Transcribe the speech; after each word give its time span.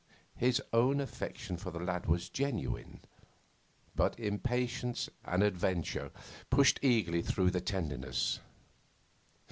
His 0.37 0.59
own 0.73 0.99
affection 0.99 1.57
for 1.57 1.69
the 1.69 1.77
lad 1.79 2.07
was 2.07 2.27
genuine, 2.27 3.01
but 3.95 4.19
impatience 4.19 5.09
and 5.25 5.43
adventure 5.43 6.09
pushed 6.49 6.79
eagerly 6.81 7.21
through 7.21 7.51
the 7.51 7.61
tenderness. 7.61 8.39